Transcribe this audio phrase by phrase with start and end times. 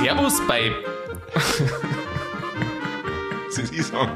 [0.00, 0.72] Servus bei.
[3.50, 4.12] Sie sie sagen.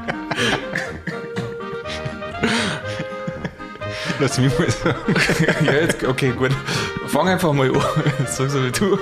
[4.19, 5.15] Lass mich mal sagen.
[5.63, 6.51] ja, jetzt, okay, gut.
[7.07, 7.81] Fang einfach mal an.
[8.27, 8.97] Sag so wie du.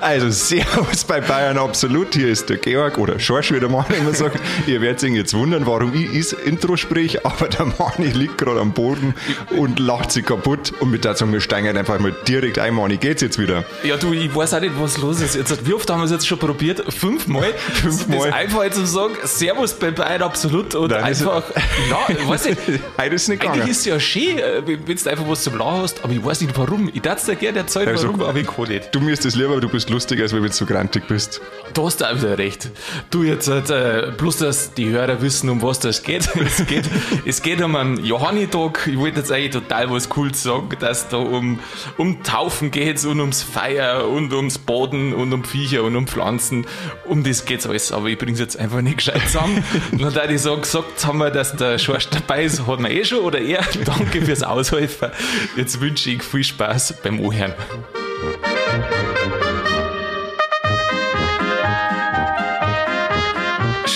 [0.00, 2.14] Also, Servus bei Bayern Absolut.
[2.14, 4.38] Hier ist der Georg oder Schorsch, wie der Mann immer sagt.
[4.66, 8.60] Ihr werdet sich jetzt wundern, warum ich das Intro sprich, aber der Mann liegt gerade
[8.60, 9.14] am Boden
[9.50, 10.72] und lacht sich kaputt.
[10.80, 12.98] Und mit der Zunge wir steigen einfach mal direkt ein, Mann.
[12.98, 13.64] Geht's jetzt wieder?
[13.82, 15.36] Ja, du, ich weiß auch nicht, was los ist.
[15.36, 16.82] Jetzt, wie oft haben wir es jetzt schon probiert?
[16.92, 17.52] Fünfmal?
[17.54, 18.18] Fünfmal.
[18.18, 21.42] Das einfach jetzt zu sagen, Servus bei Bayern Absolut und Nein, einfach,
[21.88, 22.60] ja, ich weiß nicht.
[22.98, 25.82] Heute ist nicht Eigentlich ist es ja schön, äh, wenn du einfach was zum Lachen
[25.82, 26.90] hast, aber ich weiß nicht warum.
[26.92, 28.94] Ich darf dir gerne erzählen, Also, warum, aber ich kann nicht.
[28.94, 31.40] Du mir ist das lieber, du bist lustiger, als wenn du zu grantig bist.
[31.72, 32.70] Du hast auch wieder recht.
[33.10, 36.28] Du jetzt, äh, bloß, dass die Hörer wissen, um was das geht.
[36.50, 36.84] Es geht,
[37.24, 38.88] es geht um einen Johannitag.
[38.88, 41.60] Ich wollte jetzt eigentlich total was Cooles sagen, dass da um,
[41.96, 46.66] um Taufen geht und ums Feier und ums Boden und um Viecher und um Pflanzen.
[47.06, 47.92] Um das geht's alles.
[47.92, 49.62] Aber ich bring's jetzt einfach nicht gescheit zusammen.
[49.92, 53.04] und da ich sagen, gesagt haben wir, dass der Schorsch dabei ist, hat man eh
[53.04, 53.64] schon oder er.
[53.84, 55.10] Danke fürs Aushelfen.
[55.56, 57.54] Jetzt wünsche ich viel Spaß beim Ohren.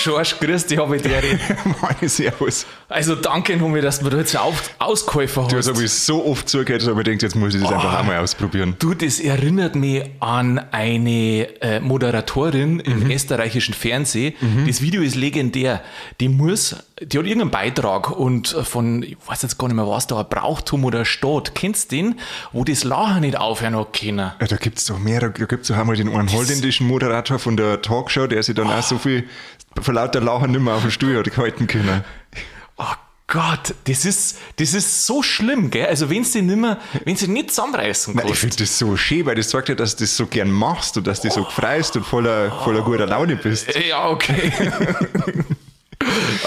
[0.04, 1.22] Schorsch, grüß dich, habe ich dir.
[1.80, 2.66] Mann, Servus.
[2.90, 5.66] Also danke nochmal, dass du mir da jetzt auf, ausgeholfen Du hast.
[5.66, 8.04] hast aber so oft zugehört, dass ich mir gedacht, jetzt muss ich das einfach auch
[8.04, 8.76] mal ausprobieren.
[8.78, 14.34] Du, das erinnert mich an eine äh, Moderatorin im österreichischen Fernsehen.
[14.66, 15.82] Das Video ist legendär.
[16.20, 20.06] Die muss, die hat irgendeinen Beitrag und von, ich weiß jetzt gar nicht mehr was
[20.06, 21.54] da, ein Brauchtum oder Stadt.
[21.54, 22.20] Kennst du den?
[22.52, 24.32] Wo das Lachen nicht aufhören hat können.
[24.38, 25.20] Ja, da gibt's doch mehr.
[25.20, 28.82] Da gibt's doch einmal den einen holländischen Moderator von der Talkshow, der sich dann auch
[28.82, 29.24] so viel
[29.80, 32.04] vor lauter Lachen nicht mehr auf den Stuhl hat gehalten können.
[32.76, 32.84] Oh
[33.26, 35.86] Gott, das ist, das ist so schlimm, gell?
[35.86, 38.40] Also wenn sie nicht mehr, wenn sie nicht zusammenreißen Nein, ich kannst.
[38.40, 41.06] finde das so schön, weil das sagt ja, dass du das so gern machst und
[41.06, 43.66] dass du so freust und voller, voller guter Laune bist.
[43.88, 44.52] Ja, okay.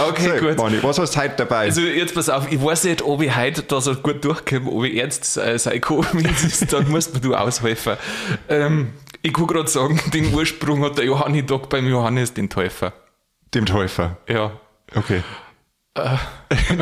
[0.10, 0.58] okay, So, gut.
[0.58, 1.62] Mani, was hast du heute dabei?
[1.66, 4.84] Also jetzt pass auf, ich weiß nicht, ob ich heute da so gut durchkomme, ob
[4.84, 6.06] ich ernst äh, sein kann.
[6.46, 7.98] Ist, dann musst mir du aushelfen.
[8.50, 8.94] Ähm,
[9.24, 12.94] ich kann gerade sagen, den Ursprung hat der Johannitag beim Johannes den Täufer.
[13.54, 14.18] Dem Täufer.
[14.28, 14.52] Ja.
[14.96, 15.24] Okay.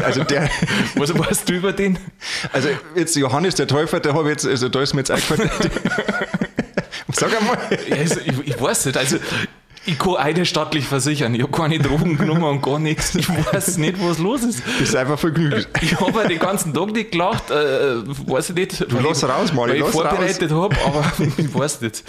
[0.04, 0.50] Also der,
[0.96, 1.98] Was weißt du über den?
[2.52, 5.50] also jetzt Johannes der Täufer, der habe ich jetzt, also da ist mir jetzt eingefallen.
[7.14, 7.58] Sag einmal.
[7.88, 9.18] Ja, also, ich, ich weiß nicht, also
[9.88, 13.14] ich kann eine staatlich versichern, ich habe keine Drogen genommen und gar nichts.
[13.16, 14.64] Ich weiß nicht, was los ist.
[14.80, 15.70] Bist einfach vergnügt.
[15.82, 18.92] Ich habe den ganzen Tag nicht gelacht, äh, weiß ich nicht.
[18.92, 22.04] Du lass raus, Mali, weil ich lass vorbereitet habe, aber ich weiß nicht.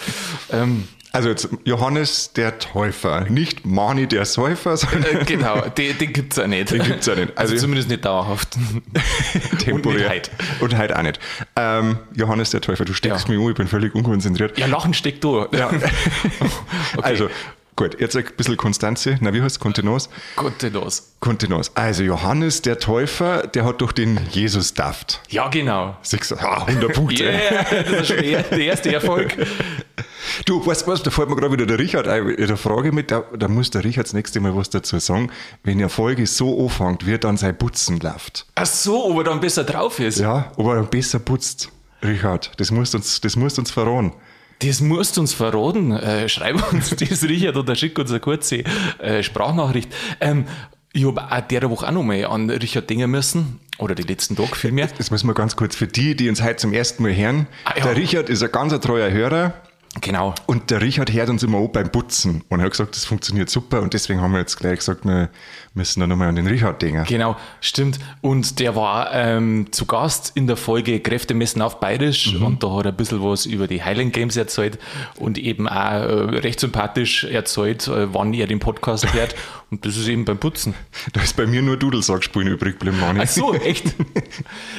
[0.51, 6.13] Ähm, Also jetzt Johannes der Täufer, nicht Mani der Säufer, sondern äh, genau, den, den
[6.13, 6.69] gibt es ja nicht.
[6.69, 7.29] Den gibt's ja nicht.
[7.35, 8.55] Also, Also- zumindest nicht dauerhaft.
[9.59, 10.09] temporär.
[10.09, 10.29] heute.
[10.59, 11.19] Und heute auch nicht.
[11.55, 13.33] Ähm, Johannes der Täufer, du steckst Ja.
[13.33, 14.59] mich um, ich bin völlig unkonzentriert.
[14.59, 15.47] Ja, Lachen steckt da.
[15.51, 15.71] Ja.
[16.95, 17.01] Okay.
[17.03, 17.29] Also,
[17.77, 19.17] gut, jetzt ein bisschen Konstanze.
[19.21, 20.09] Na, wie heißt Kontenance?
[20.35, 21.13] Gott, los.
[21.21, 21.71] Kontenance.
[21.75, 25.21] Also, Johannes der Täufer, der hat durch den Jesus daft.
[25.29, 25.95] Ja, genau.
[26.01, 27.23] Sechs, ah, 100 Punkte.
[27.23, 29.37] Yeah, das ist schon der, der erste Erfolg.
[30.45, 33.11] Du, weißt du was, da fällt mir gerade wieder der Richard ein, der Frage mit,
[33.11, 35.31] da, da muss der Richard das nächste Mal was dazu sagen.
[35.63, 38.45] Wenn eine Folge so anfängt, wie er dann sein Putzen läuft.
[38.55, 40.19] Ach so, ob er dann besser drauf ist.
[40.19, 41.69] Ja, ob er dann besser putzt.
[42.03, 44.13] Richard, das musst uns, das musst uns verraten.
[44.59, 45.91] Das musst du uns verraten.
[45.91, 48.63] Äh, schreib uns das, Richard, oder schick uns eine kurze
[48.99, 49.93] äh, Sprachnachricht.
[50.19, 50.45] Ähm,
[50.93, 53.59] ich habe auch der Woche auch nochmal an Richard denken müssen.
[53.77, 54.89] Oder die letzten Tage vielmehr.
[54.97, 57.47] Das müssen wir ganz kurz für die, die uns heute zum ersten Mal hören.
[57.65, 57.83] Ah, ja.
[57.83, 59.53] Der Richard ist ein ganz treuer Hörer.
[60.01, 60.35] Genau.
[60.45, 62.43] Und der Richard hört uns immer an beim Putzen.
[62.49, 63.81] Und er hat gesagt, das funktioniert super.
[63.81, 65.29] Und deswegen haben wir jetzt gleich gesagt, wir
[65.73, 67.05] müssen da nochmal an den Richard denken.
[67.07, 67.99] Genau, stimmt.
[68.21, 72.85] Und der war ähm, zu Gast in der Folge Kräftemessen auf Bayerisch und da hat
[72.85, 74.79] er ein bisschen was über die Highland Games erzählt
[75.17, 79.35] und eben auch äh, recht sympathisch erzählt, äh, wann er den Podcast hört.
[79.69, 80.75] Und das ist eben beim Putzen.
[81.11, 83.19] Da ist bei mir nur Dudelsack spielen übrig geblieben, Mani.
[83.21, 83.95] Ach so, echt?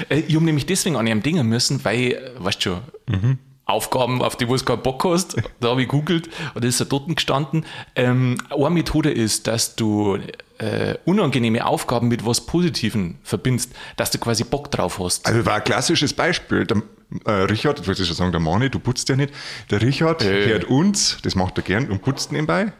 [0.09, 3.39] Äh, ich habe nämlich deswegen an ihm dingen müssen, weil, äh, weißt du schon,
[3.69, 6.87] Aufgaben, auf die du keinen Bock hast, da habe ich googelt und da ist er
[6.87, 7.65] dort gestanden.
[7.95, 10.19] Ähm, eine Methode ist, dass du
[10.59, 15.27] äh, unangenehme Aufgaben mit was Positivem verbindest, dass du quasi Bock drauf hast.
[15.27, 16.67] Also war ein klassisches Beispiel.
[16.67, 16.83] Der,
[17.27, 19.33] äh, Richard, ich wollte schon sagen, der Mani, du putzt ja nicht.
[19.71, 20.47] Der Richard Äh.
[20.47, 22.73] hört uns, das macht er gern und putzt nebenbei.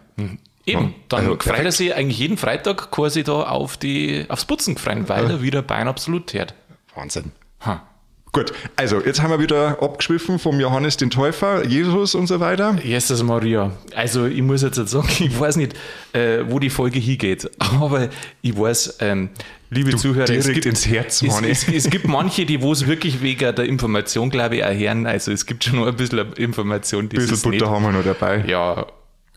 [0.67, 4.75] Eben, dann also freut er sich eigentlich jeden Freitag quasi da auf die, aufs Putzen
[4.75, 6.55] gefreut, weil er wieder Bein absolut hört.
[6.95, 7.33] Wahnsinn.
[7.65, 7.87] Ha.
[8.33, 12.77] Gut, also jetzt haben wir wieder abgeschwiffen vom Johannes den Täufer, Jesus und so weiter.
[12.83, 13.73] Jesus Maria.
[13.95, 15.75] Also ich muss jetzt sagen, ich weiß nicht,
[16.13, 18.09] äh, wo die Folge hingeht, aber
[18.43, 19.31] ich weiß, ähm,
[19.71, 23.23] liebe Zuhörer, es gibt, ins Herz, es, es, es gibt manche, die wo es wirklich
[23.23, 25.07] wegen der Information, glaube ich, erhören.
[25.07, 27.83] Also es gibt schon noch ein bisschen Information, die Ein bisschen es nicht Butter haben
[27.85, 28.45] wir noch dabei.
[28.47, 28.87] Ja,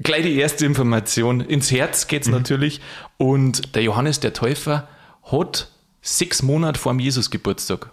[0.04, 1.40] gleich die erste Information.
[1.40, 2.34] Ins Herz geht's Mhm.
[2.34, 2.82] natürlich.
[3.18, 4.88] Und der Johannes der Täufer
[5.32, 5.72] hat
[6.02, 7.90] sechs Monate vor dem Jesus-Geburtstag.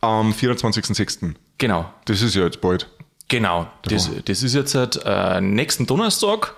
[0.00, 1.34] Am 24.06.
[1.58, 2.88] Genau, Das ist ja jetzt bald.
[3.28, 3.66] genau.
[3.82, 6.54] Das, das ist jetzt halt, äh, nächsten Donnerstag.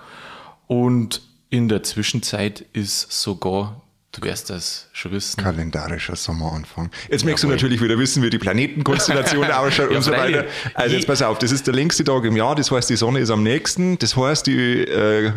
[0.67, 3.81] Und in der Zwischenzeit ist sogar,
[4.13, 6.89] du wirst das schon wissen, Kalendarischer Sommeranfang.
[7.09, 10.45] Jetzt möchtest du natürlich wieder wissen, wie die Planetenkonstellation ausschaut Ja, und so weiter.
[10.75, 12.95] Also Je- jetzt pass auf, das ist der längste Tag im Jahr, das heißt, die
[12.95, 13.97] Sonne ist am nächsten.
[13.99, 15.31] Das heißt, die äh,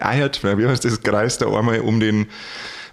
[0.00, 2.26] eiert, wie heißt das, kreist da einmal um den,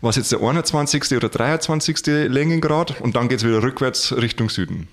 [0.04, 1.12] was jetzt der 21.
[1.18, 2.06] oder 23.
[2.30, 4.88] Längengrad und dann geht's wieder rückwärts Richtung Süden.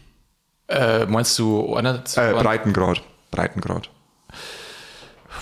[0.68, 3.02] äh, meinst du, einer, Äh, Breitengrad.
[3.30, 3.90] Breitengrad.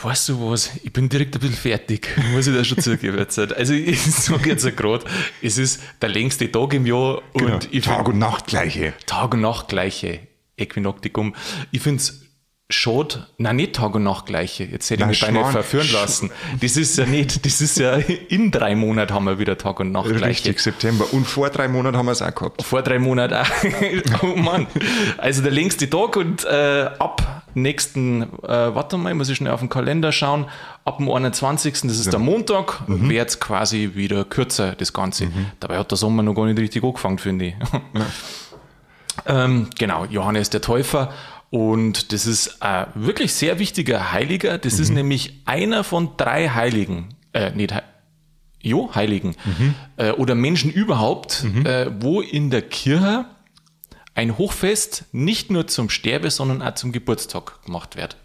[0.02, 3.18] weißt du was, ich bin direkt ein bisschen fertig, muss ich da schon zugeben.
[3.18, 5.04] Also ich sage jetzt gerade,
[5.42, 7.84] es ist der längste Tag im Jahr und Genau.
[7.84, 8.94] Tag und Nacht gleiche.
[9.06, 10.20] Tag und Nacht gleiche
[10.56, 11.34] Äquinoktikum.
[11.72, 12.22] Ich finde es
[12.70, 14.64] schade, nein, nicht Tag und Nacht gleiche.
[14.64, 16.30] Jetzt hätte ich mich beinahe verführen Sch- lassen.
[16.60, 19.90] Das ist ja nicht, das ist ja in drei Monaten haben wir wieder Tag und
[19.92, 20.26] Nacht gleiche.
[20.26, 21.06] Richtig, September.
[21.12, 22.62] Und vor drei Monaten haben wir es auch gehabt.
[22.62, 23.46] Vor drei Monaten auch.
[24.22, 24.66] oh Mann.
[25.16, 29.60] Also der längste Tag und äh, ab nächsten, äh, warte mal, muss ich schnell auf
[29.60, 30.44] den Kalender schauen,
[30.84, 31.72] ab dem 21.
[31.84, 35.28] das ist der Montag, wird es quasi wieder kürzer, das Ganze.
[35.58, 37.54] Dabei hat der Sommer noch gar nicht richtig angefangen, finde ich.
[39.26, 41.10] ähm, genau, Johannes der Täufer.
[41.50, 44.58] Und das ist ein wirklich sehr wichtiger Heiliger.
[44.58, 47.14] Das ist nämlich einer von drei Heiligen.
[47.32, 47.72] Äh, nicht
[48.60, 49.36] Jo, Heiligen.
[49.96, 53.24] Äh, oder Menschen überhaupt, äh, wo in der Kirche
[54.14, 58.16] ein Hochfest nicht nur zum Sterbe, sondern auch zum Geburtstag gemacht wird.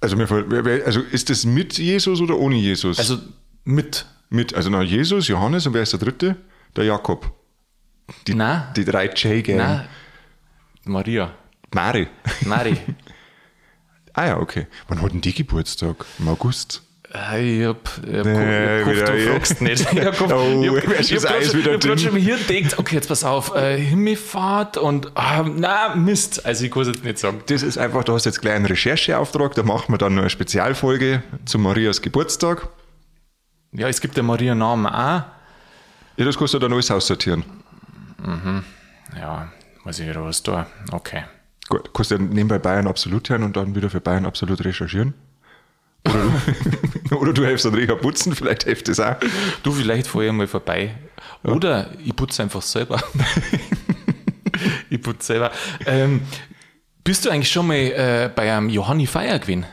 [0.00, 2.98] Also, also ist das mit Jesus oder ohne Jesus?
[2.98, 3.18] Also
[3.64, 4.04] mit.
[4.28, 6.36] mit, also na, Jesus, Johannes und wer ist der dritte?
[6.76, 7.32] Der Jakob.
[8.26, 9.86] Die, Na, die drei J-Gang.
[10.84, 11.32] Maria,
[11.72, 12.08] Mari.
[12.44, 12.76] Mari.
[14.14, 14.66] Ah ja, okay.
[14.88, 16.04] Wann hat denn die Geburtstag?
[16.18, 16.82] Im August?
[17.08, 19.80] Ich hab, ich hab, Nee, ich hab gehofft, du fragst nicht.
[19.90, 21.98] Ich hab gehofft, Oh, ich hab, ich hab ich hab dünn?
[21.98, 26.44] schon im Hirn gedacht, okay, jetzt pass auf, äh, Himmelfahrt und, ah, na, Mist.
[26.44, 27.40] Also ich kann es jetzt nicht sagen.
[27.46, 31.22] Das ist einfach, du hast jetzt gleich einen Rechercheauftrag, da machen wir dann eine Spezialfolge
[31.46, 32.68] zu Marias Geburtstag.
[33.72, 34.92] Ja, es gibt ja Maria-Namen auch.
[34.92, 35.34] Ja,
[36.18, 37.44] das kannst du dann alles aussortieren.
[39.18, 39.50] Ja,
[39.84, 40.66] muss ich wieder was tun.
[40.92, 41.24] Okay.
[41.72, 45.14] Gut, kannst du nebenbei Bayern absolut hören und dann wieder für Bayern absolut recherchieren.
[46.04, 46.24] Oder
[47.08, 49.16] du, oder du helfst Andrea putzen, vielleicht hilft das auch.
[49.62, 50.94] Du, vielleicht ich mal vorbei.
[51.42, 53.02] Oder ich putze einfach selber.
[54.90, 55.50] ich putze selber.
[55.86, 56.20] Ähm,
[57.04, 59.64] bist du eigentlich schon mal äh, bei einem Johanni Feier gewesen?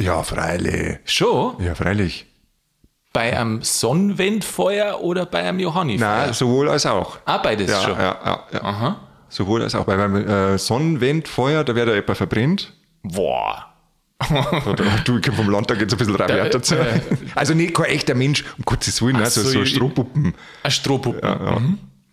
[0.00, 1.00] Ja, freilich.
[1.04, 1.62] Schon?
[1.62, 2.24] Ja, freilich.
[3.12, 7.18] Bei einem Sonnenwendfeuer oder bei einem Johanni Nein, sowohl als auch.
[7.26, 7.98] Ah, beides Ja, schon.
[7.98, 8.64] ja, ja, ja.
[8.64, 9.07] Aha.
[9.28, 9.84] Sowohl als auch.
[9.84, 12.72] Bei beim äh, Sonnenwendfeuer, da wird ja jemand verbrennt.
[13.02, 13.64] Boah.
[15.04, 16.74] Du, ich komm vom Land, da geht es ein bisschen rabiat dazu.
[16.74, 17.00] äh,
[17.36, 20.34] also nicht kein echter Mensch, um Gottes Willen, also so, so Strohpuppen.
[20.64, 21.20] Ein Strohpuppen.
[21.22, 21.62] Ja,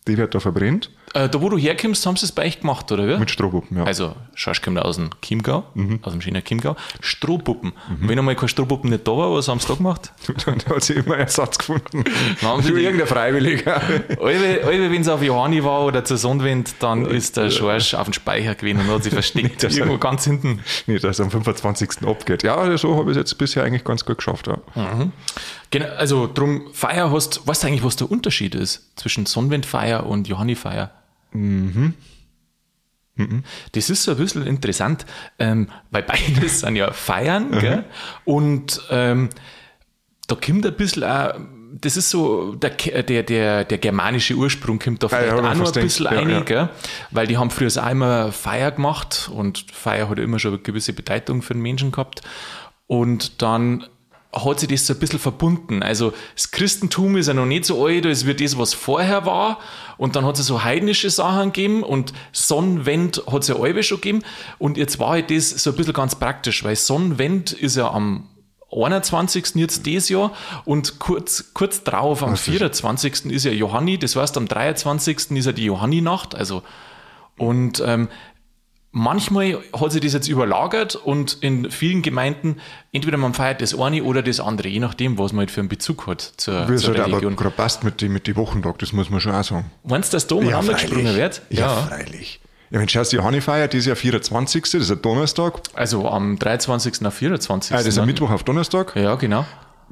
[0.08, 0.92] Die wird da verbrennt.
[1.16, 3.18] Äh, da, wo du herkommst, haben sie es bei euch gemacht, oder wie?
[3.18, 3.86] Mit Strohpuppen, ja.
[3.86, 6.00] Also, Schorsch kommt aus dem Chiemgau, Mhm.
[6.02, 6.76] aus dem Schiener Chiemgau.
[7.00, 7.72] Strohpuppen.
[8.02, 10.12] Und wenn einmal kein Strohpuppen nicht da war, was haben sie da gemacht?
[10.46, 12.04] Dann hat sie immer Ersatz gefunden.
[12.42, 13.82] Haben sie irgendein Freiwilliger.
[14.22, 18.14] Alle, wenn es auf Johanni war oder zur Sonnenwind, dann ist der Schorsch auf dem
[18.14, 19.64] Speicher gewesen und hat sich versteckt.
[19.64, 20.60] Das- irgendwo ganz hinten.
[20.86, 22.06] nee, dass am 25.
[22.08, 22.44] abgeht.
[22.44, 24.48] Ja, so habe ich es jetzt bisher eigentlich ganz gut geschafft.
[24.48, 24.58] Ja.
[25.72, 30.28] Genau, also drum, Feier hast, weißt du eigentlich, was der Unterschied ist zwischen Sonnenwindfeier und
[30.28, 30.92] Johannifeier?
[31.36, 31.94] Mhm.
[33.72, 35.06] Das ist so ein bisschen interessant,
[35.40, 37.86] ähm, weil beides sind ja Feiern, gell?
[38.26, 39.30] Und ähm,
[40.28, 41.34] da kommt ein bisschen auch,
[41.80, 45.74] das ist so, der, der, der, der germanische Ursprung kommt da vielleicht ja, auch noch
[45.74, 46.70] ein bisschen Ja, rein, ja.
[47.12, 50.62] weil die haben früher auch immer Feier gemacht und Feier hat ja immer schon eine
[50.62, 52.22] gewisse Bedeutung für den Menschen gehabt.
[52.88, 53.88] Und dann
[54.36, 55.82] hat sich das so ein bisschen verbunden.
[55.82, 59.60] Also das Christentum ist ja noch nicht so alt, als wie das, was vorher war.
[59.98, 64.02] Und dann hat es so heidnische Sachen gegeben und Sonnenwend hat es ja alle schon
[64.02, 64.24] gegeben.
[64.58, 68.28] Und jetzt war halt das so ein bisschen ganz praktisch, weil Sonnenwend ist ja am
[68.72, 69.56] 21.
[69.56, 70.34] jetzt dieses Jahr
[70.66, 73.26] und kurz, kurz drauf am 24.
[73.32, 75.32] ist ja Johanni, das heißt am 23.
[75.32, 76.62] ist ja die Johanninacht, also
[77.38, 78.10] und ähm,
[78.96, 82.62] manchmal hat sich das jetzt überlagert und in vielen Gemeinden
[82.94, 85.70] entweder man feiert das eine oder das andere, je nachdem, was man halt für einen
[85.70, 87.36] Bezug hat zur, Wie zur halt aber Religion.
[87.36, 89.70] gerade passt mit dem mit die Wochentag, das muss man schon auch sagen.
[89.84, 91.42] Meinst du, dass da umeinander gesprungen wird?
[91.50, 92.40] Ja, freilich.
[92.72, 94.64] Ja, wenn du schaust, die Johanni feiert, die ist ja 24.
[94.64, 95.60] Das ist ein Donnerstag.
[95.74, 97.06] Also am 23.
[97.06, 97.74] auf 24.
[97.74, 98.08] Ah, das ist ein ne?
[98.08, 98.96] Mittwoch auf Donnerstag.
[98.96, 99.46] Ja, genau.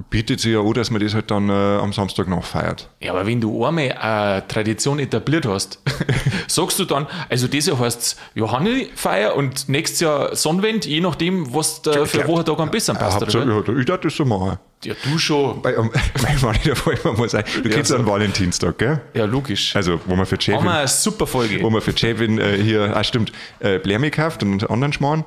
[0.10, 2.90] Bietet sich ja an, dass man das halt dann äh, am Samstag noch feiert.
[3.00, 5.80] Ja, aber wenn du einmal eine Tradition etabliert hast,
[6.48, 11.84] sagst du dann, also dieses Jahr heißt Johanni-Feier und nächstes Jahr Sonnenwend, je nachdem, was
[11.84, 13.72] da für Wochentag am besten passt, Hauptsache, oder?
[13.72, 14.58] ja, ich darf das so machen.
[14.84, 15.62] Ja, du schon.
[15.62, 15.92] Bei, um,
[16.24, 17.44] mein Mann, da fällt mir mal sein.
[17.62, 17.96] Du kennst so.
[17.96, 19.02] einen Valentinstag, gell?
[19.14, 19.76] Ja, logisch.
[19.76, 21.62] Also, wo man für Haben Chevin, wir eine super Folge.
[21.62, 25.24] wo man für Chevin äh, hier, ah stimmt, äh, Blärme gekauft und anderen Schmarrn.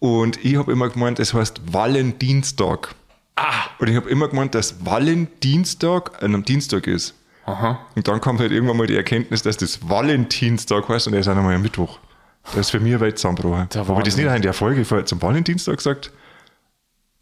[0.00, 2.94] Und ich habe immer gemeint, es heißt Valentinstag.
[3.40, 7.14] Ah, Und ich habe immer gemeint, dass Valentinstag an einem Dienstag ist.
[7.46, 7.78] aha.
[7.94, 11.28] Und dann kommt halt irgendwann mal die Erkenntnis, dass das Valentinstag heißt und er ist
[11.28, 11.98] auch nochmal am Mittwoch.
[12.44, 13.68] Das ist für mich Welt zusammengebrochen.
[13.74, 16.10] Habe ich das nicht in der Folge vorher zum Valentinstag gesagt?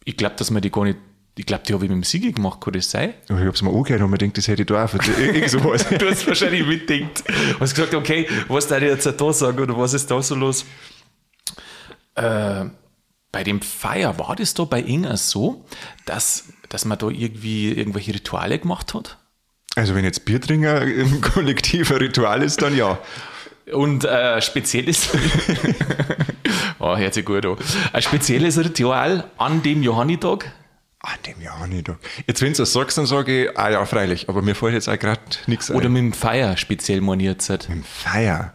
[0.05, 0.99] Ich glaube, dass man die gar nicht,
[1.37, 3.13] ich glaube, die habe ich mit dem Sigi gemacht, kann das sein?
[3.29, 4.95] Aber ich habe es mir angehört und mir denkt, das hätte ich da auch.
[4.95, 5.85] Irgend sowas.
[5.89, 7.25] Du hast wahrscheinlich mitdenkt.
[7.61, 10.65] Hast gesagt, okay, was darf ich jetzt da sagen oder was ist da so los?
[12.15, 12.67] Äh,
[13.33, 15.65] bei dem Feier war das da bei Inga so,
[16.05, 19.19] dass, dass man da irgendwie irgendwelche Rituale gemacht hat?
[19.75, 22.99] Also wenn jetzt Biertrinker im Kollektiv ein Ritual ist, dann ja.
[23.73, 25.09] Und äh, spezielles,
[26.79, 27.57] oh, hört sich gut an.
[27.93, 30.53] Ein spezielles Ritual an dem Johannitag?
[31.01, 31.91] An dem nicht.
[32.27, 34.29] Jetzt, wenn du das sagst, dann sage ich, ah ja, freilich.
[34.29, 35.93] Aber mir fällt jetzt auch gerade nichts Oder ein.
[35.93, 37.49] mit dem Feier speziell moniert?
[37.49, 38.55] Mit dem Feier.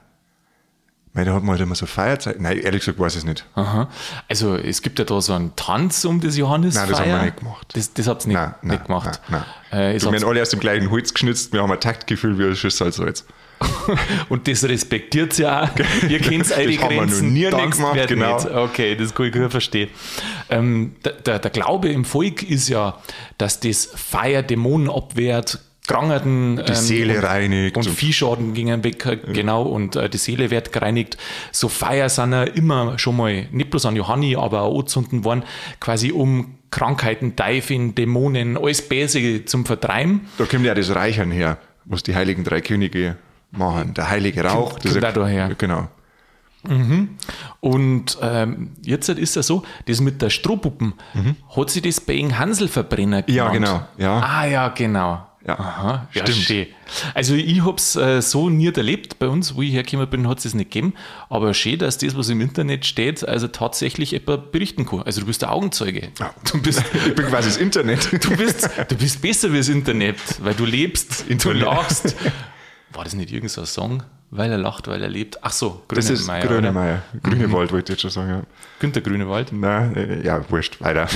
[1.14, 2.40] Weil da hat man halt immer so Feierzeit.
[2.40, 3.46] Nein, ehrlich gesagt weiß ich es nicht.
[3.56, 3.90] Aha.
[4.30, 6.84] Also es gibt ja da so einen Tanz um das Johannisfeier.
[6.86, 7.68] Nein, das haben wir nicht gemacht.
[7.74, 9.20] Das, das habt ihr nicht, Nein, nein, nicht gemacht.
[9.30, 9.96] Nein, Äh, nein.
[9.98, 12.46] es du, wir haben alle aus dem gleichen Holz geschnitzt, wir haben ein Taktgefühl wie
[12.46, 13.26] ein Schüssel Salz.
[14.30, 15.70] Und das respektiert ja auch.
[16.10, 17.34] Ihr kennt eure Das haben wir noch Grenzen.
[17.34, 18.36] nie tanzt gemacht, genau.
[18.38, 18.50] Nicht.
[18.50, 19.90] Okay, das kann ich gut verstehen.
[20.50, 22.98] Ähm, der, der, der Glaube im Volk ist ja,
[23.38, 27.76] dass das Feier Dämonen abwehrt, Krankheiten Die Seele und, reinigt.
[27.78, 31.18] und und- Viehschaden gingen weg, genau, und äh, die Seele wird gereinigt.
[31.52, 35.44] So Feier sind ja immer schon mal, nicht bloß an Johanni, aber auch anzünden worden,
[35.80, 40.28] quasi um Krankheiten, Teufel, Dämonen, alles Böse zum Vertreiben.
[40.38, 43.18] Da kommt ja das Reichern her, was die heiligen drei Könige
[43.52, 43.94] machen.
[43.96, 44.80] Der heilige Rauch.
[44.80, 45.50] Kommt- kommt auch daher.
[45.58, 45.88] Genau.
[47.60, 50.94] Und ähm, jetzt ist es so, das mit der Strohpuppen,
[51.56, 53.34] hat sich das bei Ihnen Hanselverbrenner Mhm.
[53.34, 54.20] Ja, genau, ja.
[54.20, 55.28] Ah, ja, genau.
[55.48, 56.38] Ja, Aha, ja, stimmt.
[56.46, 56.68] schön.
[57.16, 59.18] Also ich hab's äh, so nie erlebt.
[59.18, 60.94] Bei uns, wo ich hergekommen bin, hat es nicht gegeben.
[61.30, 65.02] Aber schön, dass das, was im Internet steht, also tatsächlich jemand berichten kann.
[65.02, 66.10] Also du bist der Augenzeuge.
[66.52, 68.12] Du bist, Ich bin quasi das Internet.
[68.24, 72.16] du bist, du bist besser wie das Internet, weil du lebst, du lachst.
[72.94, 74.04] War das nicht irgendein so ein Song?
[74.34, 75.44] Weil er lacht, weil er lebt.
[75.44, 76.48] Ach so, Das ist Grünemeier?
[76.48, 77.02] Grünemeier.
[77.24, 78.30] Grünewald wollte ich jetzt schon sagen.
[78.30, 78.42] Ja.
[78.80, 79.52] Günther Grünewald.
[79.52, 81.08] Nein, äh, ja, wurscht, weiter.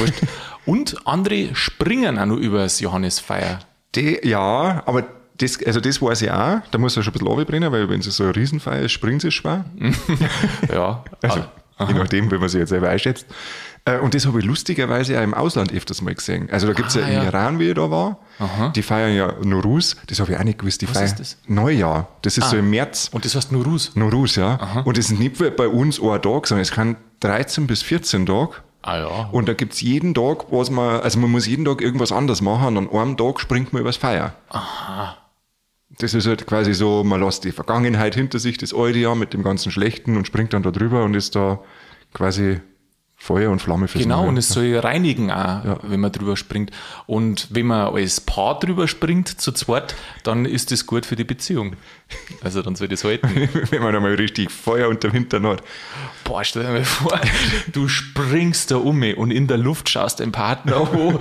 [0.65, 3.59] Und andere springen auch noch über das Johannesfeier.
[3.93, 5.03] Die, ja, aber
[5.37, 6.61] das, also das weiß ich auch.
[6.71, 9.19] Da muss er schon ein bisschen runterbrennen, weil wenn es so eine Riesenfeier ist, springen
[9.19, 9.65] sie schwer.
[10.71, 11.03] Ja.
[11.21, 11.43] Also,
[11.77, 13.25] Ah, je nachdem, wie man sich jetzt selber einschätzt.
[13.83, 16.47] Äh, Und das habe ich lustigerweise auch im Ausland öfters mal gesehen.
[16.49, 17.19] Also da gibt es Ah, ja, ja.
[17.23, 18.17] im Iran, wie ich da war,
[18.73, 21.37] die feiern ja Nuruz, das habe ich auch nicht gewusst, die feiern ist das?
[21.47, 22.07] Neujahr.
[22.21, 22.49] Das ist Ah.
[22.51, 23.09] so im März.
[23.11, 23.91] Und das heißt nur Rus.
[23.93, 24.83] Nuruz, ja.
[24.85, 28.51] Und das ist nicht bei uns ein Tag, sondern es kann 13 bis 14 Tage.
[28.87, 29.29] Ah ja.
[29.31, 32.77] Und da gibt's jeden Tag, was man, also man muss jeden Tag irgendwas anderes machen
[32.77, 34.35] und an einem Tag springt man übers Feier.
[34.49, 35.17] Aha.
[35.97, 39.33] Das ist halt quasi so, man lässt die Vergangenheit hinter sich, das alte Jahr mit
[39.33, 41.61] dem ganzen Schlechten und springt dann da drüber und ist da
[42.13, 42.61] quasi
[43.17, 44.29] Feuer und Flamme fürs Genau, Neue.
[44.29, 46.69] und es soll reinigen auch, wenn man drüber springt.
[47.07, 51.23] Und wenn man als Paar drüber springt, zu zweit, dann ist das gut für die
[51.23, 51.75] Beziehung.
[52.43, 53.27] Also dann soll das halten.
[53.71, 55.63] Wenn man da mal richtig Feuer unter dem Hintern hat.
[56.23, 57.19] Boah, stell dir mal vor,
[57.73, 61.19] du springst da um und in der Luft schaust deinen Partner an,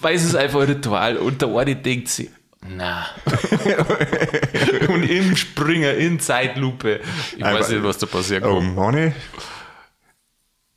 [0.00, 2.30] weil es ist einfach ein Ritual und der eine denkt sich,
[2.66, 3.06] na.
[4.88, 7.00] und im Springer, in Zeitlupe,
[7.36, 8.44] ich weiß Aber- nicht, was da passiert.
[8.44, 9.12] Oh Mann,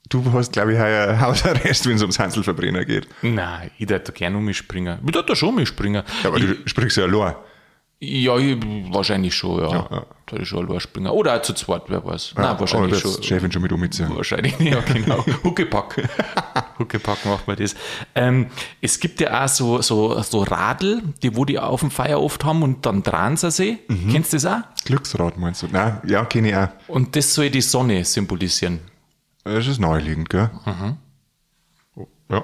[0.09, 3.07] du hast, glaube ich, heuer Hausarrest, wenn es ums Hanselverbrenner geht.
[3.21, 5.00] Nein, ich darf da gerne um mich springen.
[5.05, 6.03] Ich darf da schon mich springen.
[6.24, 7.35] Ja, aber ich, du springst ja allein.
[8.00, 8.57] ja, ich,
[8.91, 9.69] wahrscheinlich schon, ja.
[9.71, 10.05] Ja, ja.
[10.27, 11.07] Da ist schon allein springen.
[11.07, 12.33] Oder auch zu zweit, wer weiß.
[12.35, 13.21] Ja, Nein, wahrscheinlich schon.
[13.24, 14.09] Chefin schon mit umziehen.
[14.15, 15.24] Wahrscheinlich, ja, genau.
[15.43, 16.07] Huckepack.
[16.79, 17.75] Huckepack macht man das.
[18.15, 18.47] Ähm,
[18.81, 22.43] es gibt ja auch so, so, so Radl, die wo die auf dem Feier oft
[22.43, 23.77] haben und dann dran sie.
[23.88, 24.09] Mhm.
[24.12, 24.62] Kennst du das auch?
[24.83, 25.67] Glücksrad meinst du?
[25.71, 26.69] Nein, ja, kenne ich auch.
[26.88, 28.79] Und das soll die Sonne symbolisieren.
[29.45, 30.49] Das ist naheliegend, gell?
[30.65, 30.97] Mhm.
[31.95, 32.43] Oh, Ja.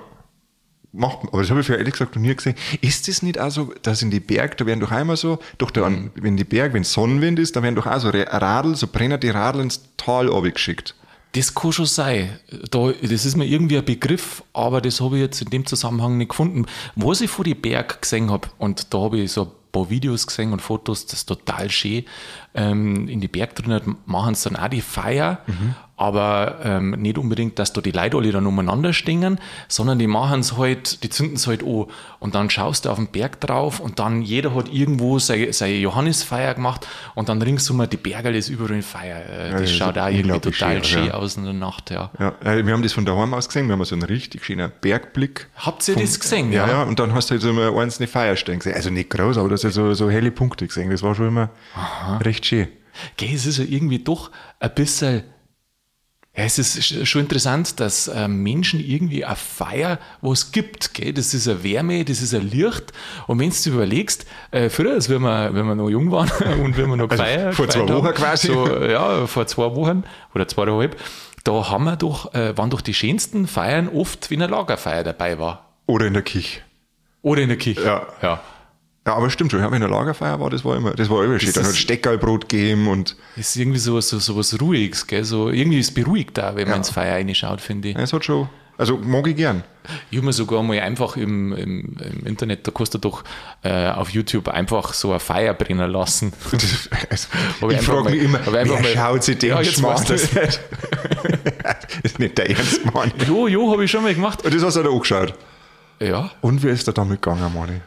[0.93, 2.55] Macht, aber das habe ich für ehrlich gesagt noch nie gesehen.
[2.81, 5.71] Ist das nicht auch so, dass in die Berg, da werden doch einmal so, doch
[5.71, 8.87] da, an- wenn die Berg, wenn Sonnenwind ist, da werden doch auch so Radl, so
[8.87, 10.95] brennende Radl ins Tal geschickt.
[11.31, 12.37] Das kann schon sein.
[12.71, 16.17] Da, das ist mir irgendwie ein Begriff, aber das habe ich jetzt in dem Zusammenhang
[16.17, 16.65] nicht gefunden.
[16.97, 20.51] Was ich vor die Berg gesehen habe, und da habe ich so paar Videos gesehen
[20.51, 22.03] und Fotos, das ist total schön.
[22.53, 25.73] Ähm, in die Bergdrücken machen sie dann auch die Feier, Mhm.
[25.95, 29.39] aber ähm, nicht unbedingt, dass da die Leute alle dann umeinander stehen,
[29.69, 31.85] sondern die machen es halt, die zünden es halt an.
[32.19, 35.75] Und dann schaust du auf den Berg drauf und dann jeder hat irgendwo seine, seine
[35.75, 39.17] Johannisfeier gemacht und dann ringsum die Bergerl ist überall in Feier.
[39.29, 41.13] Äh, das ist schaut auch irgendwie total schön, ja.
[41.13, 42.11] aus in der Nacht, ja.
[42.19, 44.71] Ja, äh, wir haben das von daheim aus gesehen, wir haben so einen richtig schönen
[44.81, 45.47] Bergblick.
[45.55, 46.51] Habt ihr Vom- das gesehen?
[46.51, 48.75] Ja, ja, und dann hast du halt so einzelne Feierstellen gesehen.
[48.75, 50.89] Also nicht groß, aber das ist so, so helle Punkte gesehen.
[50.91, 51.49] Das war schon immer
[52.19, 52.67] recht schön.
[53.17, 55.23] Gell, es ist ja irgendwie doch ein bisschen.
[56.35, 60.93] Ja, es ist sch- schon interessant, dass äh, Menschen irgendwie eine Feier was gibt.
[60.93, 61.11] Gell?
[61.13, 62.93] Das ist eine Wärme, das ist ein Licht.
[63.27, 66.29] Und wenn du überlegst, äh, früher, als wenn wir, wenn wir noch jung waren
[66.63, 68.47] und wenn wir noch Also gefeiert vor zwei Wochen haben, quasi.
[68.47, 70.97] So, ja, vor zwei Wochen oder zweieinhalb,
[71.43, 75.37] da haben wir doch, äh, waren doch die schönsten Feiern oft, wenn eine Lagerfeier dabei
[75.37, 75.73] war.
[75.85, 76.61] Oder in der Kirche.
[77.23, 77.83] Oder in der Kirche.
[77.83, 78.07] Ja.
[78.21, 78.39] ja.
[79.07, 81.39] Ja, aber stimmt schon, ja, wenn eine Lagerfeier war, das war immer, das war immer
[81.39, 81.53] schön.
[81.53, 85.23] Dann hat Steckerlbrot gegeben und Das ist irgendwie so, so, so was Ruhiges, gell?
[85.23, 87.95] So, irgendwie ist es beruhigt da, wenn man ins Feier reinschaut, finde ich.
[87.95, 89.63] ja, es hat schon, also mag ich gern.
[90.11, 93.23] Ich habe mir sogar mal einfach im, im, im Internet, da kannst du doch
[93.63, 96.31] äh, auf YouTube einfach so eine Feier brennen lassen.
[96.51, 97.27] Das, also,
[97.71, 100.59] ich ich frage mich immer, wer mal- schaut sich den Ja, jetzt Schmarrn das nicht?
[102.03, 103.11] ist nicht der Ernst, Mann.
[103.27, 104.45] jo, jo, habe ich schon mal gemacht.
[104.45, 105.33] Und das hast du dir angeschaut.
[105.99, 106.29] Ja.
[106.41, 107.81] Und wie ist der damit gegangen, Mani?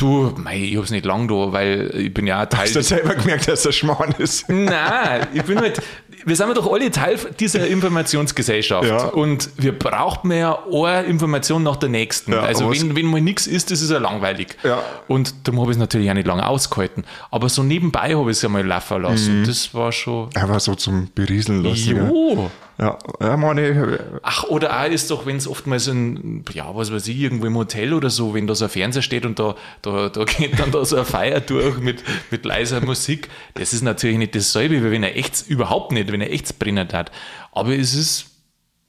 [0.00, 3.14] Du, mei, ich hab's nicht lang da, weil ich bin ja Teil Hast du selber
[3.14, 4.48] gemerkt, dass der Schmarrn ist?
[4.48, 5.82] Nein, ich bin halt,
[6.24, 8.88] wir sind ja doch alle Teil dieser Informationsgesellschaft.
[8.88, 9.08] Ja.
[9.08, 12.32] Und wir brauchen ja eine Information nach der nächsten.
[12.32, 14.56] Ja, also wenn, wenn mal nichts ist, das ist ja langweilig.
[14.62, 14.82] Ja.
[15.06, 17.04] Und darum habe ich es natürlich auch nicht lange ausgehalten.
[17.30, 19.44] Aber so nebenbei habe ich es ja mal laufen lassen.
[19.46, 20.30] Das war schon.
[20.32, 21.96] Er war so zum Berieseln lassen.
[21.96, 22.34] Jo.
[22.36, 23.74] Ja, ja Mani,
[24.22, 27.56] Ach, oder auch ist doch, wenn es oftmals in, ja, was weiß ich, irgendwo im
[27.56, 30.70] Hotel oder so, wenn da so ein Fernseher steht und da, da, da geht dann
[30.70, 33.28] da so eine Feier durch mit, mit leiser Musik.
[33.54, 36.88] Das ist natürlich nicht dasselbe, wie wenn er echt, überhaupt nicht, wenn er echt brennen
[36.92, 37.12] hat.
[37.52, 38.26] Aber es ist,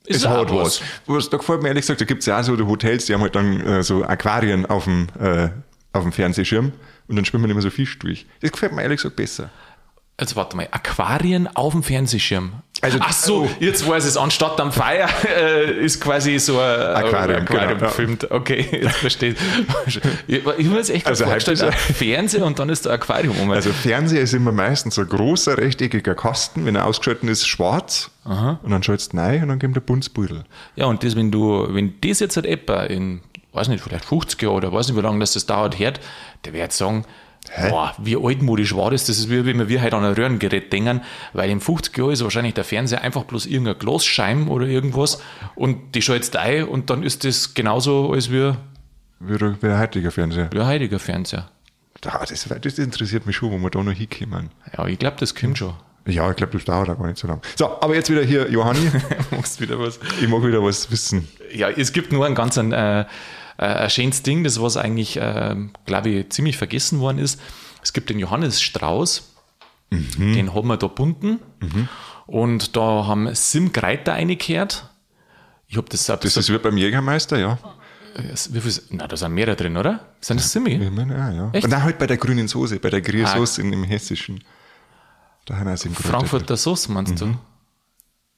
[0.06, 0.80] es auch hat was.
[1.06, 1.28] was.
[1.28, 3.20] Da gefällt mir ehrlich gesagt, da gibt es ja auch so die Hotels, die haben
[3.20, 5.50] halt dann äh, so Aquarien auf dem, äh,
[5.92, 6.72] auf dem Fernsehschirm
[7.08, 8.26] und dann schwimmen immer so Fisch durch.
[8.40, 9.50] Das gefällt mir ehrlich gesagt besser.
[10.18, 12.52] Also warte mal, Aquarien auf dem Fernsehschirm.
[12.82, 13.50] Also- Ach so, oh.
[13.60, 14.16] jetzt weiß es.
[14.16, 17.72] Anstatt am Feier äh, ist quasi so ein Aquarium, genau, ja.
[17.74, 18.30] gefilmt.
[18.30, 19.34] Okay, jetzt verstehe
[19.86, 20.00] ich.
[20.58, 23.50] Ich mir jetzt echt Also halb ein Fernseher und dann ist der Aquarium um.
[23.52, 28.10] Also Fernseher ist immer meistens so ein großer rechteckiger Kasten, wenn er ausgeschaltet ist, schwarz.
[28.24, 30.44] Und dann schaltest du rein und dann kommt der Buntsbudel.
[30.76, 34.42] Ja, und das, wenn du, wenn das jetzt halt etwa in, weiß nicht, vielleicht 50
[34.42, 36.00] Jahre oder weiß nicht, wie lange das, das dauert, hört,
[36.44, 37.04] der wird sagen,
[37.68, 39.06] boah, wie altmodisch war das?
[39.06, 41.02] Das ist wie wenn wir heute an ein Röhrengerät denken,
[41.32, 45.20] weil in 50 Jahren ist wahrscheinlich der Fernseher einfach bloß irgendein Glasscheiben oder irgendwas
[45.54, 48.52] und die schaltest ein und dann ist das genauso als wie,
[49.20, 50.48] Wie der, wie der heutige Fernseher.
[50.52, 51.48] wie ein heutiger Fernseher.
[52.00, 54.50] Das, das interessiert mich schon, wo wir da noch hinkommen.
[54.76, 55.74] Ja, ich glaube, das kommt schon.
[56.06, 57.40] Ja, ich glaube, das dauert auch gar nicht so lang.
[57.54, 58.90] So, aber jetzt wieder hier, Johanni.
[59.30, 60.00] Machst wieder was.
[60.20, 61.28] ich mag wieder was wissen.
[61.54, 63.04] Ja, es gibt nur ein ganz ein, äh,
[63.62, 67.40] äh, ein schönes Ding, das was eigentlich, äh, glaube ich, ziemlich vergessen worden ist.
[67.82, 69.34] Es gibt den Johannes Strauß,
[69.90, 71.40] den haben wir da bunten
[72.26, 74.88] und da haben Sim Greiter eingekehrt.
[75.68, 76.24] Ich habe das selbst.
[76.24, 77.58] Das ist wie beim Jägermeister, ja.
[78.50, 80.00] wie viel, na, da sind mehrere drin, oder?
[80.20, 80.74] Sind das Simi?
[80.74, 81.50] Ich meine, ja, ja.
[81.52, 81.68] Echt?
[81.68, 84.44] Nein, halt bei der grünen Soße, bei der grünen Soße in, im Hessischen.
[85.44, 85.76] Da haben wir.
[85.76, 87.34] Frankfurter Sauce, meinst du?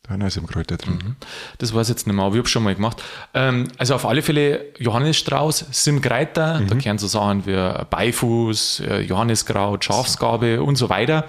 [0.06, 1.16] Da im Kräuter drin.
[1.56, 3.02] Das weiß ich jetzt nicht mehr, aber ich habe schon mal gemacht.
[3.32, 8.80] Ähm, also auf alle Fälle Johannes Strauß, Sim Greiter, da kennen so Sachen wie Beifuß,
[8.80, 11.24] äh, Johanniskraut, Schafsgabe und so weiter.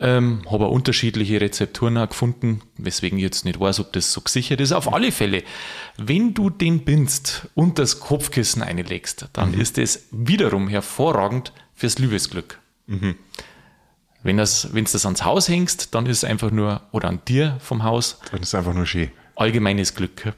[0.00, 4.22] Ähm, habe auch unterschiedliche Rezepturen auch gefunden, weswegen ich jetzt nicht weiß, ob das so
[4.22, 4.72] gesichert ist.
[4.72, 5.42] Auf alle Fälle,
[5.98, 12.58] wenn du den bindst und das Kopfkissen einlegst, dann ist es wiederum hervorragend fürs Liebesglück.
[14.26, 17.20] Wenn das, wenn du das ans Haus hängst, dann ist es einfach nur, oder an
[17.28, 19.10] dir vom Haus, Dann ist es einfach nur schön.
[19.36, 20.32] allgemeines Glück.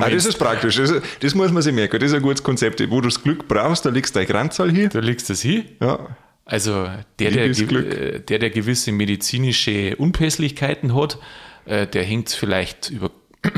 [0.00, 0.76] Ah, das ist praktisch.
[0.76, 1.98] Das, das muss man sich merken.
[2.00, 2.80] Das ist ein gutes Konzept.
[2.90, 4.88] Wo du das Glück brauchst, da legst du deine Grenzahl hier.
[4.88, 5.64] du legst das hin.
[5.80, 6.16] Ja.
[6.44, 7.92] Also der, der, Glück.
[7.92, 11.18] äh, der, der gewisse medizinische Unpässlichkeiten hat,
[11.66, 13.10] äh, der hängt vielleicht über,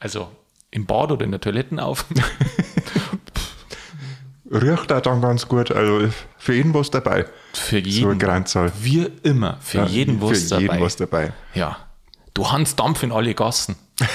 [0.00, 0.30] also
[0.70, 2.04] im Bad oder in der Toiletten auf.
[4.50, 5.70] Riecht auch dann ganz gut.
[5.70, 6.08] Also
[6.38, 7.26] für jeden was dabei.
[7.52, 8.18] Für So jeden.
[8.18, 8.72] Grenzahl.
[8.80, 9.58] Wir immer.
[9.60, 10.62] Für jeden was für dabei.
[10.62, 11.32] jeden was dabei.
[11.54, 11.76] Ja.
[12.34, 13.76] Du Hans Dampf in alle Gassen.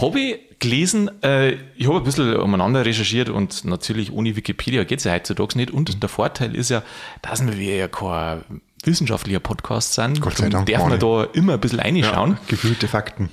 [0.00, 4.98] habe ich gelesen, äh, ich habe ein bisschen umeinander recherchiert und natürlich ohne Wikipedia geht
[4.98, 5.70] es ja heutzutage nicht.
[5.70, 6.82] Und der Vorteil ist ja,
[7.22, 10.20] dass wir ja kein wissenschaftlicher Podcast sind.
[10.20, 12.38] Gott sei Darum Dank, darf man da immer ein bisschen reinschauen.
[12.48, 13.30] Gefühlte Fakten.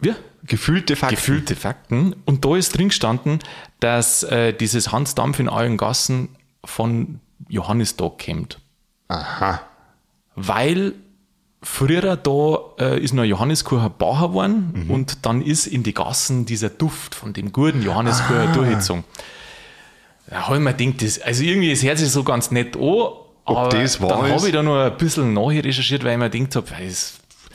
[0.00, 0.14] Wie?
[0.44, 1.16] Gefühlte Fakten.
[1.16, 2.14] Gefühlte Fakten.
[2.24, 3.40] Und da ist drin gestanden,
[3.80, 6.28] dass äh, dieses Hans Dampf in allen Gassen
[6.64, 8.58] von Johannisdog kommt.
[9.08, 9.60] Aha.
[10.36, 10.94] Weil
[11.62, 14.90] früher da äh, ist noch Johanniskuchen Bacher geworden Mhm.
[14.90, 18.52] und dann ist in die Gassen dieser Duft von dem guten Johanniskuchen Ah.
[18.52, 19.04] durchgezogen.
[20.28, 22.82] Da habe ich mir gedacht, das, also irgendwie, es hört sich so ganz nett an,
[23.44, 24.30] aber das dann ist?
[24.32, 26.66] habe ich da noch ein bisschen nachrecherchiert, weil ich mir gedacht habe,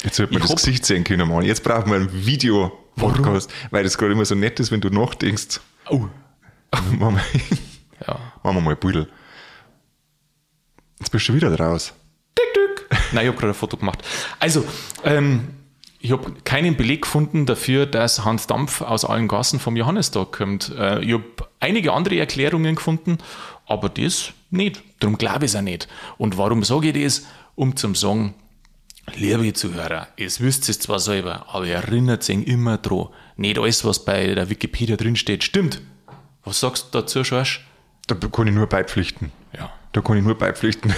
[0.03, 1.45] Jetzt sollte man Ich das Gesicht sehen können, Mann.
[1.45, 5.61] Jetzt brauchen wir einen Video-Podcast, weil das gerade immer so nett ist, wenn du nachdenkst.
[5.89, 6.07] oh,
[6.97, 7.57] machen, wir,
[8.07, 8.19] ja.
[8.43, 9.07] machen wir mal ein Pudel.
[10.99, 11.93] Jetzt bist du wieder raus.
[12.35, 12.87] Tick, tick.
[13.13, 13.99] Nein, ich habe gerade ein Foto gemacht.
[14.39, 14.65] Also,
[15.03, 15.49] ähm,
[15.99, 20.69] ich habe keinen Beleg gefunden dafür, dass Hans Dampf aus allen Gassen vom Johannistag kommt.
[20.77, 21.23] Äh, ich habe
[21.61, 23.19] einige andere Erklärungen gefunden,
[23.65, 24.83] aber das nicht.
[24.99, 25.87] Darum glaube ich es auch nicht.
[26.17, 27.25] Und warum sage ich das?
[27.55, 28.33] Um zum sagen,
[29.15, 33.09] liebe Zuhörer, es wisst es zwar selber, aber ihr erinnert sich immer dran.
[33.37, 35.81] Nicht alles, was bei der Wikipedia drinsteht, stimmt.
[36.43, 37.65] Was sagst du dazu, Schorsch?
[38.07, 39.31] Da kann ich nur beipflichten.
[39.57, 39.71] Ja.
[39.93, 40.93] Da kann ich nur beipflichten.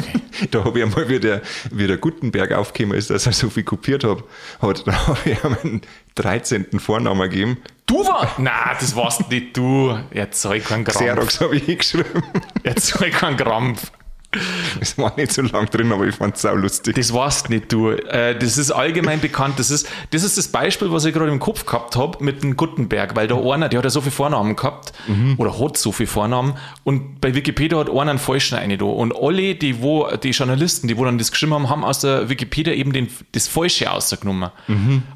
[0.50, 3.62] da habe ich einmal, wie der, wie der Gutenberg aufgekommen ist, dass er so viel
[3.62, 4.24] kopiert hat,
[4.60, 5.80] hat da habe ich ihm einen
[6.16, 6.80] 13.
[6.80, 7.58] Vornamen gegeben.
[7.86, 8.34] Du war?
[8.38, 9.98] Nein, das warst nicht du.
[10.10, 10.98] Erzeug keinen Krampf.
[10.98, 12.22] Xerox habe ich hingeschrieben.
[12.62, 13.90] Erzeug keinen Krampf.
[14.78, 16.94] Das war nicht so lang drin, aber ich fand es sau lustig.
[16.94, 17.90] Das warst nicht du.
[17.90, 19.58] Äh, Das ist allgemein bekannt.
[19.58, 22.56] Das ist, das ist das Beispiel, was ich gerade im Kopf gehabt habe mit dem
[22.56, 24.92] Gutenberg, weil da einer, der hat ja so viele Vornamen gehabt
[25.36, 28.84] oder hat so viele Vornamen und bei Wikipedia hat einer einen falschen eine da.
[28.84, 32.28] Und alle, die, wo, die Journalisten, die wo dann das geschrieben haben, haben aus der
[32.28, 34.50] Wikipedia eben den, das Falsche rausgenommen.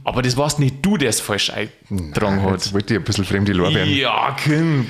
[0.05, 2.53] Aber das warst nicht du, der es falsch eingetragen hat.
[2.53, 3.89] Jetzt wollte ich ein bisschen fremde Lorbeeren.
[3.89, 4.87] Ja, Kim.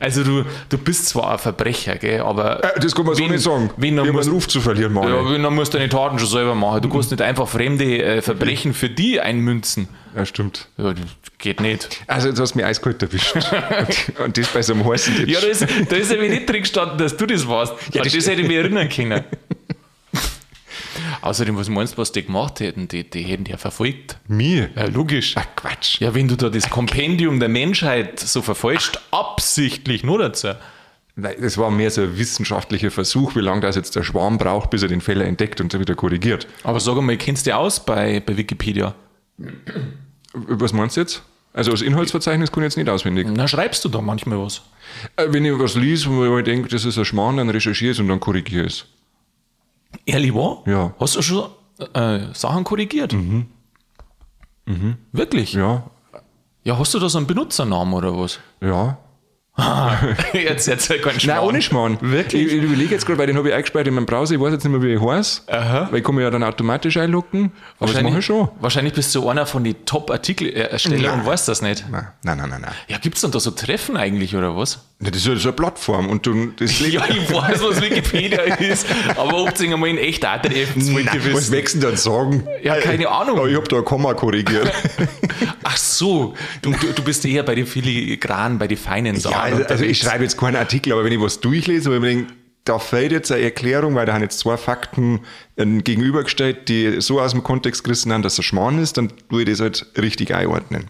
[0.00, 3.30] Also du, du bist zwar ein Verbrecher, gell, aber Äh, Das kann man so Wen-
[3.32, 3.70] nicht sagen.
[3.76, 5.08] wen dann musst- einen Ruf zu verlieren, Mann.
[5.08, 6.82] ja, wenn, dann musst du deine Taten schon selber machen.
[6.82, 9.88] Du kannst nicht einfach fremde äh, Verbrechen für die einmünzen.
[10.16, 10.68] ja, stimmt.
[10.76, 11.04] Ja, das
[11.38, 12.00] geht nicht.
[12.06, 13.34] Also jetzt hast du mich eiskalt erwischt.
[13.36, 16.62] und, und das bei so einem heißen Ja, da ist, da ist ja nicht drin
[16.62, 17.74] gestanden, dass du das warst.
[17.92, 19.24] Ja, das- das, hätte ich mir erinnern können.
[21.24, 22.86] Außerdem, was meinst du, was die gemacht hätten?
[22.86, 24.18] Die, die hätten ja verfolgt.
[24.28, 24.68] mir?
[24.76, 25.32] Ja, logisch.
[25.38, 25.98] Ach, Quatsch.
[25.98, 30.48] Ja, wenn du da das Kompendium der Menschheit so verfälscht, absichtlich, nur dazu.
[31.16, 34.68] Nein, das war mehr so ein wissenschaftlicher Versuch, wie lange das jetzt der Schwarm braucht,
[34.68, 36.46] bis er den Fehler entdeckt und dann wieder korrigiert.
[36.62, 38.94] Aber sag mal, kennst du dich aus bei, bei Wikipedia?
[40.34, 41.22] Was meinst du jetzt?
[41.54, 43.28] Also das Inhaltsverzeichnis kann ich jetzt nicht auswendig.
[43.30, 44.60] Na, schreibst du da manchmal was?
[45.16, 47.96] Äh, Wenn ich was lese, wo ich denke, das ist ein Schmarrn, dann recherchiere ich
[47.96, 48.86] es und dann korrigiere ich es.
[50.06, 50.62] Ehrlich wahr?
[50.66, 50.94] Ja.
[51.00, 51.50] Hast du schon
[51.94, 53.12] äh, Sachen korrigiert?
[53.12, 53.46] Mhm.
[55.12, 55.52] Wirklich?
[55.54, 55.84] Ja,
[56.62, 58.38] Ja, hast du da so einen Benutzernamen oder was?
[58.60, 58.98] ja.
[60.32, 61.44] jetzt erzähl keinen Nein, Schmarrn.
[61.48, 61.98] ohne Schmarrn.
[62.00, 62.46] Wirklich?
[62.46, 64.34] Ich, ich überlege jetzt gerade, weil den habe ich eingespeichert in meinem Browser.
[64.34, 65.42] Ich weiß jetzt nicht mehr, wie ich heiße.
[65.46, 65.88] Aha.
[65.90, 67.52] Weil ich kann mich ja dann automatisch einloggen.
[67.78, 68.48] Aber das mache ich schon.
[68.60, 71.26] Wahrscheinlich bist du einer von den Top-Artikel-Erstellern und Nein.
[71.26, 71.84] weißt das nicht.
[71.88, 72.60] Nein, nein, nein, nein.
[72.62, 72.72] nein.
[72.88, 74.80] Ja, gibt's dann da so Treffen eigentlich oder was?
[75.00, 78.86] Das ist ja so eine Plattform und du, das Ja, ich weiß, was Wikipedia ist,
[79.16, 80.96] aber ob es einmal in echt auch treffen,
[81.32, 82.46] was wächst denn dann sagen?
[82.62, 83.38] Ja, keine Ahnung.
[83.38, 84.72] Oh, ich habe da ein Komma korrigiert.
[85.62, 89.32] Ach so, du, du, du bist eher bei den filigranen, bei den feinen Sachen.
[89.34, 92.00] ja, also, also ich schreibe jetzt keinen Artikel, aber wenn ich was durchlese, wo ich
[92.00, 92.32] mir denke,
[92.64, 95.20] da fehlt jetzt eine Erklärung, weil da haben jetzt zwei Fakten
[95.56, 99.42] äh, gegenübergestellt, die so aus dem Kontext gerissen haben, dass er Schmarrn ist, dann tue
[99.42, 100.88] ich das halt richtig einordnen.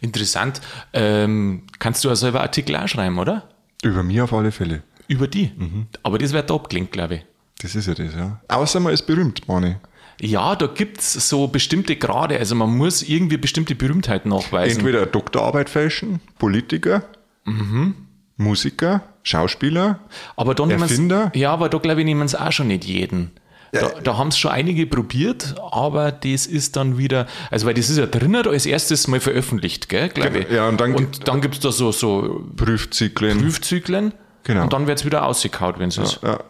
[0.00, 0.60] Interessant.
[0.92, 3.48] Ähm, kannst du ja selber Artikel auch schreiben, oder?
[3.82, 4.82] Über mir auf alle Fälle.
[5.08, 5.52] Über die.
[5.56, 5.86] Mhm.
[6.02, 7.26] Aber das wird top klingt, glaube ich.
[7.62, 8.40] Das ist ja das, ja.
[8.48, 9.76] Außer man ist berühmt, Mani.
[10.20, 12.38] Ja, da gibt's so bestimmte Grade.
[12.38, 14.78] Also man muss irgendwie bestimmte Berühmtheit nachweisen.
[14.80, 17.04] Entweder Doktorarbeit fälschen, Politiker,
[18.36, 20.00] Musiker, Schauspieler.
[20.36, 21.30] aber da nehmen Erfinder?
[21.34, 23.32] Ja, aber da glaube ich, nehmen es auch schon nicht jeden.
[23.72, 27.88] Da, da haben es schon einige probiert, aber das ist dann wieder, also weil das
[27.88, 30.48] ist ja drinnen als erstes mal veröffentlicht, gell, glaube ich.
[30.48, 30.56] Genau.
[30.62, 33.38] Ja, und dann- und dann gibt's da so, so Prüfzyklen.
[33.38, 34.62] Prüfzyklen Genau.
[34.64, 36.18] und dann wird's wieder ausgekaut, wenn es ist.
[36.22, 36.40] Ja.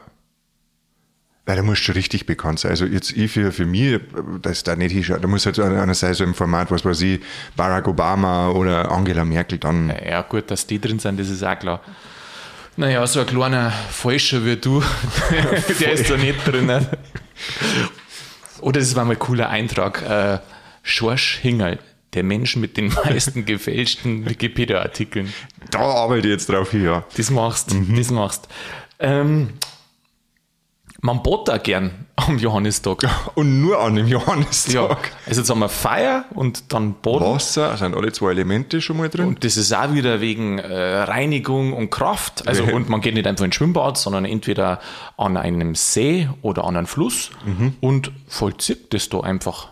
[1.50, 2.70] Weil da musst du richtig bekannt sein.
[2.70, 3.98] Also jetzt ich für, für mich,
[4.40, 5.24] das da nicht hinschaut.
[5.24, 7.20] Da muss halt einer sein, so im Format, was weiß ich,
[7.56, 9.92] Barack Obama oder Angela Merkel dann.
[10.08, 11.80] Ja, gut, dass die drin sind, das ist auch klar.
[12.76, 14.80] Naja, so ein kleiner Falscher wie du,
[15.80, 16.70] der ist da nicht drin.
[18.60, 20.02] Oder das war mal ein cooler Eintrag.
[20.08, 20.38] Äh,
[20.84, 21.80] Schorsch Hingerl,
[22.14, 25.32] der Mensch mit den meisten gefälschten Wikipedia-Artikeln.
[25.72, 27.04] Da arbeite ich jetzt drauf hin, ja.
[27.16, 27.96] Das machst, Mhm.
[27.96, 28.46] das machst.
[29.00, 29.50] Ähm,
[31.02, 33.04] man bot auch gern am Johannistag.
[33.34, 34.74] Und nur an dem Johannistag.
[34.74, 34.88] Ja,
[35.26, 37.24] also jetzt haben wir Feier und dann Boden.
[37.24, 39.26] Wasser, sind alle zwei Elemente schon mal drin.
[39.28, 42.46] Und das ist auch wieder wegen äh, Reinigung und Kraft.
[42.46, 42.74] Also, Ja.
[42.74, 44.80] und man geht nicht einfach ins Schwimmbad, sondern entweder
[45.16, 47.30] an einem See oder an einem Fluss
[47.80, 49.68] und vollzieht das da einfach.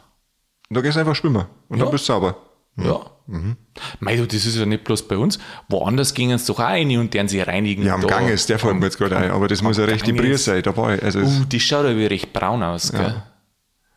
[0.71, 2.37] Da gehst du einfach schwimmen und dann bist du sauber.
[2.83, 3.01] Ja.
[3.27, 3.57] Mhm.
[4.01, 5.39] Mei, du, das ist ja nicht bloß bei uns.
[5.69, 7.83] Woanders gingen es doch auch rein und deren sie reinigen.
[7.85, 9.85] Ja, am Da- Gang ist, der fällt mir jetzt gerade ein, aber das muss ja
[9.85, 10.13] recht die.
[10.13, 10.99] Brühe sein dabei.
[11.03, 13.23] Also Uh, die schaut aber recht braun aus, gell?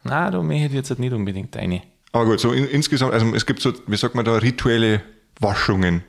[0.03, 1.81] Na, da möchte ich jetzt nicht unbedingt eine.
[2.11, 5.01] aber gut, so in, insgesamt, also es gibt so, wie sagt man da, rituelle
[5.39, 6.03] Waschungen.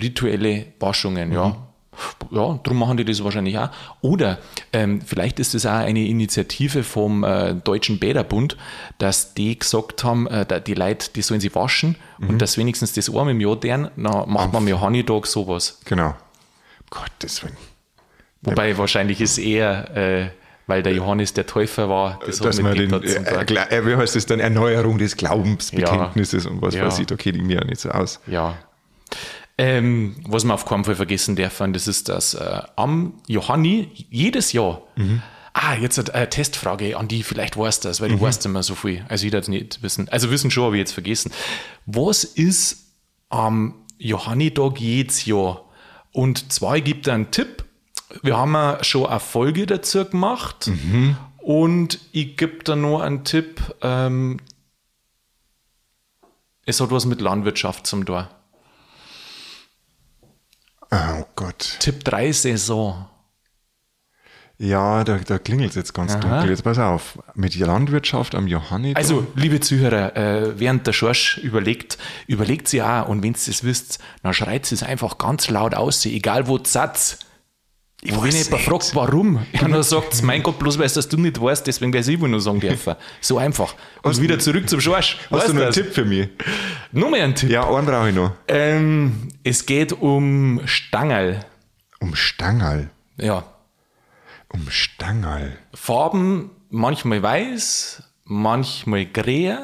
[0.00, 1.67] Rituelle Waschungen, ja.
[2.30, 3.70] Ja, darum machen die das wahrscheinlich auch.
[4.02, 4.38] Oder
[4.72, 8.56] ähm, vielleicht ist das auch eine Initiative vom äh, Deutschen Bäderbund,
[8.98, 13.08] dass die gesagt haben, äh, die Leute, die sollen sie waschen und dass wenigstens das
[13.08, 15.80] einmal im Jahr deren, dann macht man am Johannitag sowas.
[15.84, 16.14] Genau.
[16.90, 17.56] Gottes Willen.
[18.42, 20.28] Wobei wahrscheinlich ist eher, äh,
[20.66, 22.96] weil der Johannes der Täufer war, das Dass man den, äh.
[23.44, 26.86] Gla- äh, wie heißt das dann, Erneuerung des Glaubensbekenntnisses und was Ja.
[26.86, 28.20] weiß ich, da kenne ich mir ja nicht so aus.
[28.26, 28.54] Ja.
[29.60, 34.52] Ähm, was man auf keinen Fall vergessen darf, das ist, dass äh, am Johanni jedes
[34.52, 34.82] Jahr,
[35.52, 38.62] ah, jetzt eine äh, Testfrage an die, vielleicht weißt du das, weil du weißt immer
[38.62, 39.04] so viel.
[39.08, 40.08] Also ich das nicht wissen.
[40.10, 41.32] Also wissen schon, habe ich jetzt vergessen.
[41.86, 42.94] Was ist
[43.28, 45.64] am Johannitag jedes Jahr?
[46.12, 47.64] Und zwar gebe da einen Tipp.
[48.22, 50.68] Wir haben ja schon eine Folge dazu gemacht.
[51.38, 53.60] Und ich gebe da noch einen Tipp.
[53.82, 54.38] Ähm,
[56.64, 58.30] es hat was mit Landwirtschaft zum Tor.
[60.90, 61.76] Oh Gott.
[61.80, 63.06] Tipp 3 Saison.
[64.60, 66.50] Ja, da, da klingelt es jetzt ganz dunkel.
[66.50, 67.18] Jetzt pass auf.
[67.34, 68.94] Mit der Landwirtschaft am Johanni.
[68.96, 71.96] Also, liebe Zuhörer, äh, während der Schorsch überlegt,
[72.26, 75.74] überlegt sie auch und wenn ihr es wisst, dann schreit sie es einfach ganz laut
[75.74, 77.20] aus, egal wo Satz.
[78.00, 80.94] Ich wenn weiß jemand fragt, warum, ja, dann sagt es, mein Gott, bloß weil es
[80.94, 82.94] das du nicht weißt, deswegen es ich wohl nur sagen dürfen.
[83.20, 83.74] So einfach.
[84.02, 85.18] Und wieder zurück zum Schorsch.
[85.22, 85.74] Hast Weißt du noch einen das?
[85.74, 86.28] Tipp für mich?
[86.92, 87.50] Noch mehr ein Tipp.
[87.50, 88.32] Ja, einen brauche ich noch.
[88.46, 91.44] Ähm, es geht um Stangerl.
[91.98, 92.88] Um Stangerl.
[93.16, 93.44] Ja.
[94.48, 95.58] Um Stangerl.
[95.74, 99.56] Farben manchmal weiß, manchmal grä.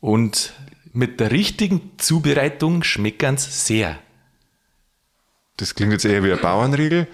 [0.00, 0.54] Und
[0.92, 3.98] mit der richtigen Zubereitung schmeckern sehr.
[5.58, 7.06] Das klingt jetzt eher wie ein Bauernriegel.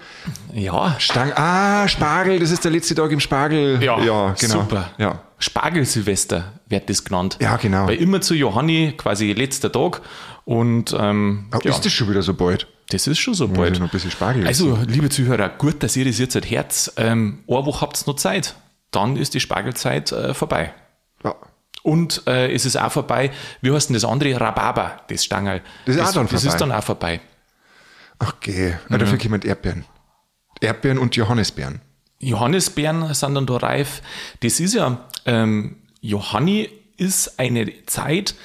[0.53, 3.81] Ja, Stang ah, Spargel, das ist der letzte Tag im Spargel.
[3.81, 4.61] ja, ja genau.
[4.61, 4.91] super.
[4.97, 5.21] Ja.
[5.39, 7.37] Spargelsilvester wird das genannt.
[7.41, 7.87] Ja, genau.
[7.87, 10.01] Weil immer zu Johanni quasi letzter Tag.
[10.45, 12.67] Und ähm, Aber ja, ist das schon wieder so bald?
[12.89, 13.73] das ist schon so Muss bald.
[13.73, 16.91] ich noch ein bisschen Spargel Also, liebe Zuhörer, gut, dass ihr das jetzt halt Herz.
[16.97, 18.55] Ähm, eine Woche habt ihr noch Zeit.
[18.91, 20.73] Dann ist die Spargelzeit äh, vorbei.
[21.23, 21.35] Ja.
[21.81, 24.39] Und äh, es ist auch vorbei, wie heißt denn das andere?
[24.39, 25.61] Rhabarber, das Stangerl.
[25.85, 26.53] Das ist auch dann Das vorbei.
[26.53, 27.21] ist dann auch vorbei.
[28.19, 28.73] Ach, geh.
[28.89, 28.97] Ja.
[28.97, 29.85] Dafür kommen Erdbeeren.
[30.61, 31.81] Erdbeeren und Johannisbeeren.
[32.19, 34.01] Johannisbeeren sind dann da reif.
[34.41, 38.35] Das ist ja, ähm, Johanni ist eine Zeit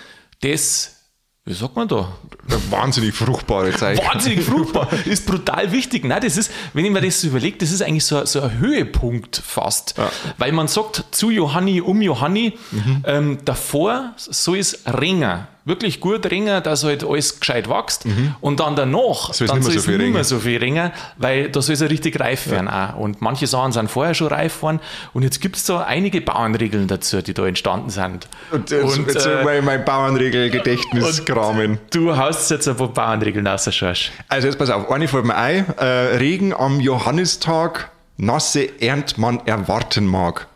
[0.43, 0.97] des,
[1.45, 2.13] wie sagt man da?
[2.49, 3.99] Eine wahnsinnig fruchtbare Zeit.
[4.05, 6.05] Wahnsinnig fruchtbar, ist brutal wichtig.
[6.05, 8.59] Nein, das ist, wenn ich mir das so überlege, das ist eigentlich so, so ein
[8.59, 9.95] Höhepunkt fast.
[10.39, 13.05] Weil man sagt zu Johanni, um Johanni, Mhm.
[13.07, 15.47] ähm, davor soll es ringen.
[15.69, 18.07] Wirklich gut ringen, dass halt alles gescheit wächst.
[18.41, 19.33] Und dann danach, Mhm.
[19.35, 21.75] Soll es dann soll so es viel nicht mehr so viel ringen, weil da soll
[21.75, 22.97] es ja richtig reif werden auch.
[22.97, 24.81] Und manche Sachen sind vorher schon reif worden.
[25.13, 28.29] Und jetzt gibt es da einige Bauernregeln dazu, die da entstanden sind.
[28.51, 31.79] Und jetzt, Und, jetzt äh, ich mein Bauernregel-Gedächtnis kramen.
[31.93, 34.11] Du haust jetzt ein paar Bauernregeln raus, Schorsch.
[34.29, 35.67] Also jetzt pass auf, eine fällt mir ein.
[35.77, 35.85] Äh,
[36.17, 40.47] Regen am Johannistag, nasse Ernt man erwarten mag.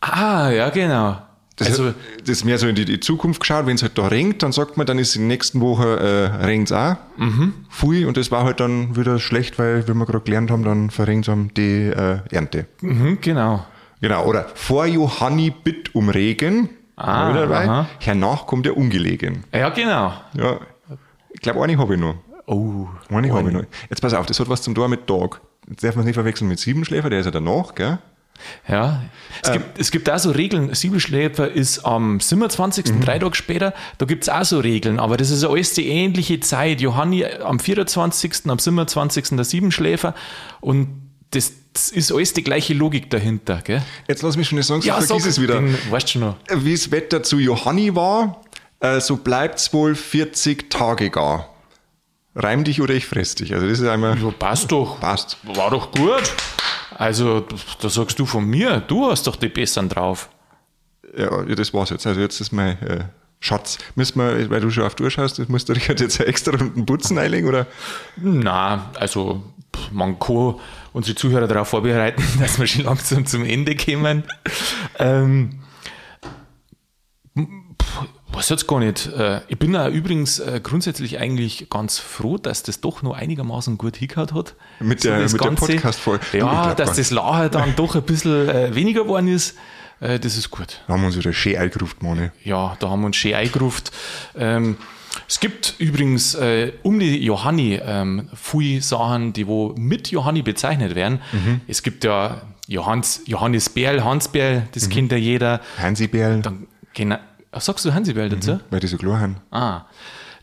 [0.00, 1.18] Ah, ja, genau.
[1.68, 3.66] Das, also, das ist mehr so in die, die Zukunft geschaut.
[3.66, 5.98] Wenn es halt da regnet, dann sagt man, dann ist in der nächsten Woche
[6.40, 6.96] äh, regnet es auch.
[7.16, 7.54] Mhm.
[7.70, 10.90] Pfui, und das war halt dann wieder schlecht, weil, wie wir gerade gelernt haben, dann
[10.90, 12.66] verregnet haben die äh, Ernte.
[12.80, 13.66] mhm, genau.
[14.00, 16.70] Genau, oder vor Johanni bitt um Regen.
[16.96, 17.86] Ah, Wieder dabei.
[18.00, 19.44] Hernach kommt er ungelegen.
[19.54, 20.12] Ja, genau.
[20.36, 20.58] Ja,
[21.30, 22.16] ich glaube, eine habe ich noch.
[22.46, 23.62] Oh, Eine habe ich noch.
[23.88, 25.40] Jetzt pass auf, das hat was zum Tor mit Tag.
[25.68, 27.98] Jetzt darf man es nicht verwechseln mit Siebenschläfer, der ist ja danach, gell?
[28.68, 29.02] Ja.
[29.42, 29.54] Es, Ähm.
[29.54, 30.74] gibt, es gibt auch so Regeln.
[30.74, 33.00] Siebelschläfer ist am 27., Mhm.
[33.02, 33.74] drei Tage später.
[33.98, 34.98] Da gibt es auch so Regeln.
[35.00, 36.80] Aber das ist alles die ähnliche Zeit.
[36.80, 39.36] Johanni am 24., am 27.
[39.36, 40.14] der Siebenschläfer.
[40.60, 40.88] Und
[41.30, 43.60] das, das ist alles die gleiche Logik dahinter.
[43.64, 43.82] Gell?
[44.08, 45.54] Jetzt lass mich schon nicht sagen, so vergiss es wieder.
[45.54, 46.36] Den, weißt du schon noch.
[46.54, 48.42] Wie das Wetter zu Johanni war,
[48.80, 51.48] äh, so bleibt es wohl 40 Tage gar.
[52.34, 53.54] Reim dich oder ich fress dich.
[53.54, 54.18] Also das ist einmal.
[54.18, 55.00] Ja, passt doch.
[55.00, 55.36] Passt.
[55.42, 56.32] War doch gut.
[56.96, 57.46] Also,
[57.80, 60.28] da sagst du von mir, du hast doch die Besseren drauf.
[61.16, 62.06] Ja, das war's jetzt.
[62.06, 63.04] Also jetzt ist mein äh,
[63.40, 63.78] Schatz.
[63.96, 66.56] Müssen wir, weil du schon auf die Uhr schaust, das musst du dich jetzt extra
[66.56, 67.66] Runden Putzen einlegen, oder?
[68.16, 69.42] Na, also
[69.90, 70.54] man kann
[70.92, 74.24] unsere Zuhörer darauf vorbereiten, dass wir schon langsam zum Ende kommen.
[74.98, 75.60] Ähm,
[78.32, 79.06] was jetzt gar nicht.
[79.08, 83.78] Äh, Ich bin auch übrigens äh, grundsätzlich eigentlich ganz froh, dass das doch noch einigermaßen
[83.78, 84.54] gut hingehört hat.
[84.80, 85.50] Mit der- mit der.
[85.50, 86.38] Podcast-Folge.
[86.38, 89.56] Ja, dass das Lachen dann doch ein bisschen äh, weniger geworden ist.
[90.00, 90.80] Das ist gut.
[90.88, 92.30] Da haben wir uns wieder schön eingerufen, Mani.
[92.42, 93.84] Ja, da haben wir uns schön eingerufen.
[94.36, 94.76] Ähm,
[95.28, 100.96] es gibt übrigens äh, um die Johanni ähm, viele Sachen, die wo mit Johanni bezeichnet
[100.96, 101.20] werden.
[101.68, 105.60] Es gibt ja Johannes, Johannes Berl, Hans Berl, das kennt ja jeder.
[105.78, 107.18] Hansi Bärl, Dann, genau,
[107.52, 108.58] Ach, sagst du Hansi Berl dazu?
[108.70, 109.36] weil die so klar haben.
[109.50, 109.82] Ah,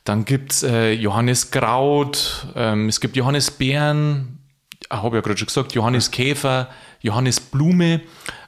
[0.03, 4.39] dann gibt's äh, Johannes Kraut, ähm, es gibt Johannes Bären,
[4.89, 6.69] habe ja gerade schon gesagt, Johannes Käfer,
[7.01, 8.01] Johannes Blume,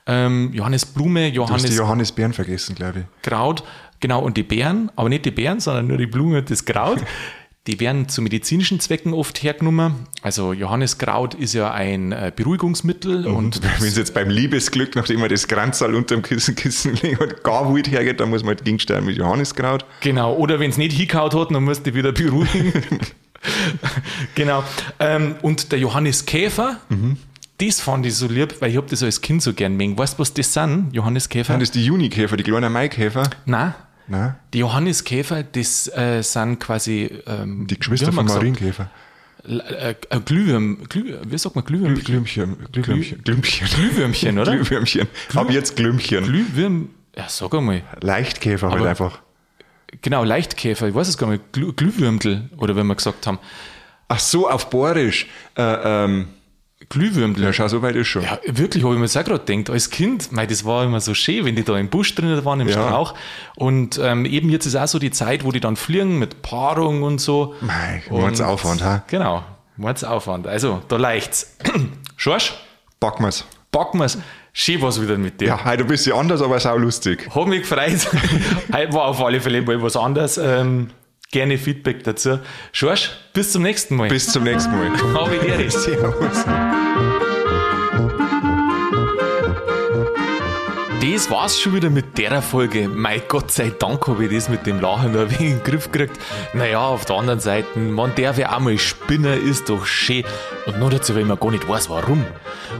[0.05, 3.05] ähm, Johannes Blume, Du hast die Johannes Bären vergessen, glaube ich.
[3.23, 3.63] Kraut,
[3.99, 6.99] genau, und die Beeren, aber nicht die Beeren, sondern nur die Blume und das Kraut.
[7.67, 10.07] Die werden zu medizinischen Zwecken oft hergenommen.
[10.23, 15.29] Also Johanniskraut ist ja ein äh, Beruhigungsmittel und Wenn es jetzt beim Liebesglück, nachdem man
[15.29, 18.65] das Kranzal unter dem Kissen, Kissen legt und gar wild hergeht, dann muss man halt
[18.65, 19.85] gegensteuern mit Johanniskraut.
[19.99, 22.99] Genau, oder wenn es nicht hingehaut hat, dann musst du wieder beruhigen.
[24.35, 24.63] genau.
[24.99, 26.79] Ähm, und der Johannes Käfer,
[27.59, 29.95] das fand ich so lieb, weil ich hab das als Kind so gern mengen.
[29.99, 31.53] Weißt du, was das sind, Johannes Käfer?
[31.53, 33.29] Sind das die Junikäfer, die kleinen Maikäfer?
[33.45, 33.75] Nein.
[34.07, 38.25] Nein, Die Johanniskäfer, das äh, sind quasi ähm, die Geschwister von?
[38.25, 38.89] Marienkäfer.
[39.47, 42.03] Äh, äh, Glühwürm, Glüh, wie sagt man Glühwürmchen?
[42.03, 42.57] Glühwürmchen.
[42.71, 43.23] Glühwürmchen.
[43.23, 43.67] Glühwürmchen.
[43.67, 44.55] Glühwürmchen, oder?
[44.55, 45.07] Glühwürmchen.
[45.33, 46.25] Ab jetzt Glühwürmchen.
[46.25, 47.81] Glühwürm, ja, sag einmal.
[48.01, 49.21] Leichtkäfer halt einfach.
[50.01, 53.39] Genau, Leichtkäfer, ich weiß es gar nicht, Glüh, Glühwürmtel, oder wenn wir gesagt haben.
[54.07, 55.27] Ach so, auf Borisch.
[55.57, 56.27] Äh, ähm,
[57.53, 58.23] Schau, so weit ist schon.
[58.23, 59.69] Ja, wirklich, habe ich mir das auch gerade gedacht.
[59.69, 62.59] Als Kind, mei, das war immer so schön, wenn die da im Busch drinnen waren,
[62.59, 62.73] im Ja.
[62.73, 63.13] Strauch.
[63.55, 67.03] Und ähm, eben jetzt ist auch so die Zeit, wo die dann fliegen mit Paarung
[67.03, 67.55] und so.
[67.61, 69.03] Mei, Mordsaufwand, ha?
[69.07, 69.43] Genau,
[69.77, 70.47] Mordsaufwand.
[70.47, 71.57] Also, da leicht's.
[72.17, 72.53] Schorsch,
[72.99, 73.45] Packen wir's.
[73.71, 74.17] packen wir's.
[74.53, 75.47] Schön was wieder mit dir.
[75.47, 77.29] Ja, heute ein bisschen anders, aber sau lustig.
[77.33, 78.05] Hat mich gefreut.
[78.73, 80.37] Heute war auf alle Fälle mal was anderes.
[80.37, 80.89] Ähm,
[81.31, 82.39] gerne Feedback dazu.
[82.71, 84.09] Schorsch, bis zum nächsten Mal.
[84.09, 84.91] Bis zum nächsten Mal.
[85.39, 85.71] Dir.
[85.71, 86.45] Servus.
[91.01, 92.87] Das war's schon wieder mit der Folge.
[92.87, 95.63] Mein Gott sei Dank habe ich das mit dem Lachen nur ein wenig in den
[95.63, 96.19] Griff gekriegt.
[96.53, 100.23] Naja, auf der anderen Seite, man darf ja auch mal Spinner, ist doch schön.
[100.67, 102.23] Und nur dazu, weil man gar nicht weiß, warum.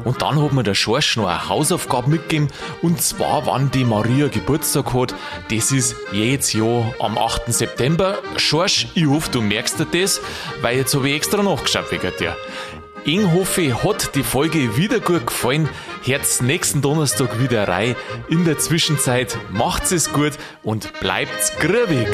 [0.04, 2.50] Und dann hat mir der Schorsch noch eine Hausaufgabe mitgegeben.
[2.84, 5.16] Und zwar, wann die Maria Geburtstag hat.
[5.50, 7.52] Das ist jedes Jahr am 8.
[7.52, 8.20] September.
[8.38, 10.22] Schorsch, ich hoffe, du merkst dir das,
[10.62, 12.38] weil jetzt habe ich extra nachgeschaut wegen dir.
[13.04, 15.68] Ich hoffe, hat die Folge wieder gut gefallen.
[16.04, 17.96] Herz nächsten Donnerstag wieder rein.
[18.30, 22.08] In der Zwischenzeit macht's es gut und bleibt's grübig.